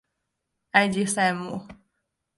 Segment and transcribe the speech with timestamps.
[0.71, 1.67] 埃吉赛姆。